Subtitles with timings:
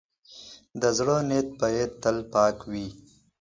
[0.81, 2.87] د زړۀ نیت باید تل پاک وي.